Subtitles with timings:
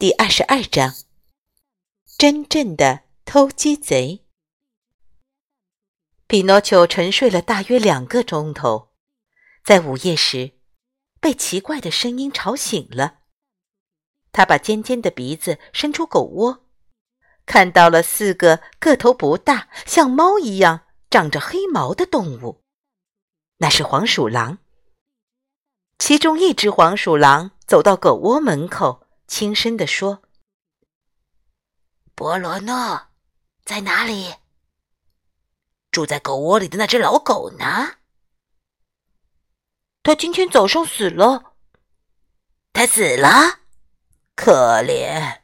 [0.00, 0.94] 第二十二章。
[2.16, 4.24] 真正的偷鸡贼。
[6.26, 8.94] 匹诺丘沉睡了大约两个钟头，
[9.62, 10.52] 在午夜时
[11.20, 13.18] 被奇怪的声音吵醒了。
[14.32, 16.64] 他把尖尖的鼻子伸出狗窝，
[17.44, 22.62] 看到了四个个头不大、像猫一样长着黑毛的动物，
[23.58, 24.60] 那是黄鼠狼。
[25.98, 30.24] 其中一只黄鼠狼走到狗窝门口，轻声地说。
[32.16, 33.06] 博罗诺
[33.64, 34.34] 在哪里？
[35.92, 37.98] 住在狗窝里的那只老狗呢？
[40.02, 41.54] 他今天早上死了。
[42.72, 43.60] 他死了，
[44.34, 45.42] 可怜。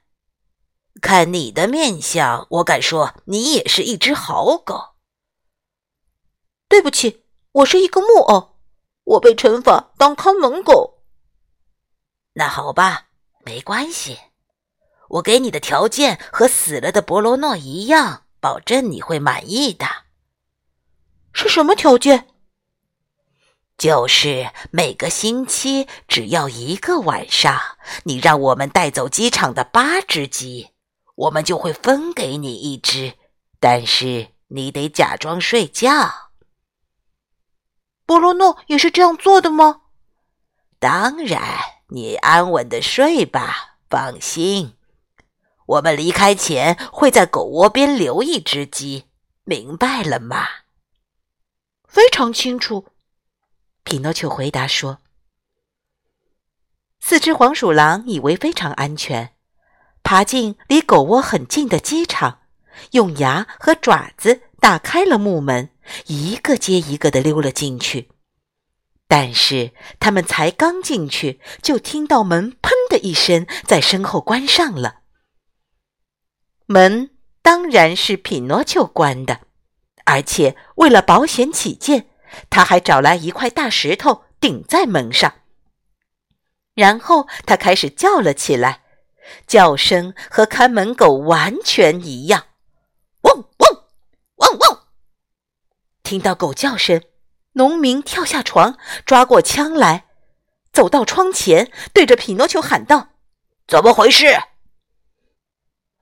[1.01, 4.97] 看你的面相，我敢说你也是一只好狗。
[6.69, 8.59] 对不起，我是一个木偶，
[9.05, 11.05] 我被惩罚当看门狗。
[12.33, 13.11] 那好吧，
[13.47, 14.19] 没关系。
[15.09, 19.87] 我给你的条件和死了的博罗诺一样，保证你会满意的。
[21.33, 22.27] 是什么条件？
[23.79, 27.61] 就是每个星期只要一个晚上，
[28.03, 30.71] 你让我们带走机场的八只鸡，
[31.15, 33.15] 我们就会分给你一只。
[33.61, 36.33] 但是你得假装睡觉。
[38.05, 39.83] 博罗诺也是这样做的吗？
[40.81, 41.43] 当然，
[41.89, 44.75] 你安稳的睡吧，放心。
[45.67, 49.05] 我们离开前会在狗窝边留一只鸡，
[49.45, 50.47] 明白了吗？
[51.87, 52.87] 非常清楚，
[53.85, 54.99] 匹诺丘回答说。
[57.01, 59.35] 四只黄鼠狼以为非常安全，
[60.03, 62.41] 爬进离狗窝很近的鸡场，
[62.93, 65.71] 用牙和爪子打开了木门，
[66.07, 68.11] 一个接一个的溜了进去。
[69.09, 75.03] 但是他们才刚进去，就听到门“砰”的一声在身后关上了。
[76.67, 77.11] 门
[77.43, 79.43] 当然是匹诺丘关的，
[80.05, 82.09] 而且为了保险起见，
[82.51, 85.33] 他还找来一块大石头顶在门上。
[86.75, 88.83] 然后他开始叫了起来，
[89.47, 92.49] 叫声和看门狗完全一样，
[93.23, 93.85] 汪汪
[94.37, 94.89] 汪汪！
[96.03, 97.01] 听到狗叫声，
[97.57, 100.05] 农民跳下床，抓过枪来，
[100.73, 103.09] 走到窗前，对着匹诺丘喊道
[103.67, 104.27] ：“怎么回事？”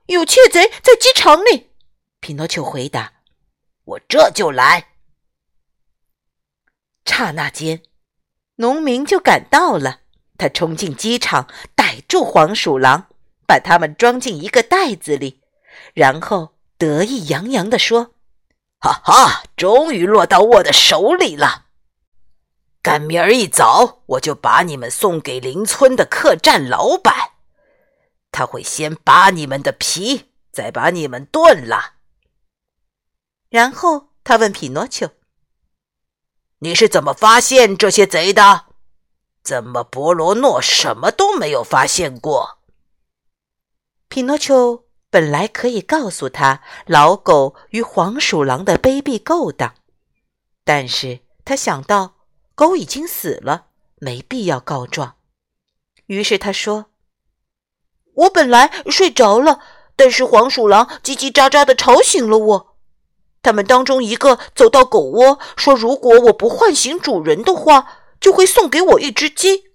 [0.07, 1.71] 有窃贼在机场里，
[2.19, 3.13] 匹诺丘回答
[3.87, 4.89] ：“我这就来。”
[7.07, 7.83] 刹那间，
[8.57, 10.01] 农民就赶到了。
[10.37, 13.07] 他冲进机场，逮住黄鼠狼，
[13.47, 15.41] 把它们装进一个袋子里，
[15.95, 18.14] 然后得意洋洋地说
[18.85, 21.69] ：“哈哈，终于落到我的手里了！
[22.83, 27.31] 赶明儿一早，我就把你们送给邻村的客栈老板。”
[28.31, 31.95] 他会先扒你们的皮，再把你们炖了。
[33.49, 35.09] 然后他问匹诺丘
[36.61, 38.67] ：“你是怎么发现这些贼的？
[39.43, 42.59] 怎么博罗诺什么都没有发现过？”
[44.11, 44.84] 匹诺丘
[45.15, 49.73] 本来可以告诉他老狗与黄鼠狼的卑鄙勾当，
[50.65, 52.17] 但是他想到
[52.57, 53.67] 狗已经死了，
[54.01, 55.15] 没必要告状，
[56.07, 56.87] 于是他说。
[58.15, 59.61] 我本来睡着了，
[59.95, 62.77] 但是黄鼠狼叽叽喳喳的吵醒了我。
[63.41, 69.67] 他们当中一个走到狗窝，说：“如果我不唤醒主人的话，就会送给我一只鸡。”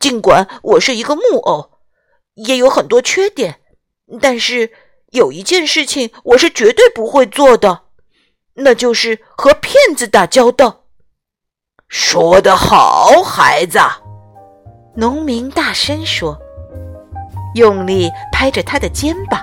[0.00, 1.70] 尽管我是一个木偶，
[2.34, 3.61] 也有很多缺点，
[4.20, 4.70] 但是
[5.10, 7.82] 有一件事情我是绝对不会做的，
[8.54, 10.84] 那就是和骗子打交道。
[11.88, 13.78] 说得好，孩子！
[14.96, 16.38] 农民大声说。
[17.54, 19.38] 用力拍着他的肩膀。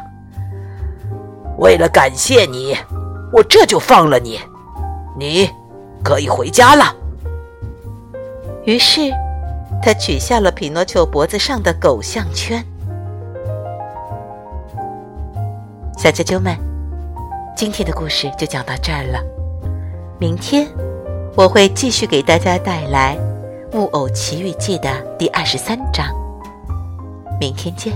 [1.59, 2.75] 为了感谢你，
[3.31, 4.39] 我这就放了你，
[5.15, 5.47] 你
[6.03, 6.95] 可以回家了。
[8.65, 9.11] 于是，
[9.83, 12.65] 他取下了匹诺丘脖子上的狗项圈。
[16.01, 16.55] 小啾啾们，
[17.57, 19.19] 今天的故事就讲到这儿了。
[20.17, 20.65] 明天
[21.35, 23.17] 我会继续给大家带来
[23.75, 26.07] 《木偶奇遇记》的第二十三章。
[27.37, 27.91] 明天见。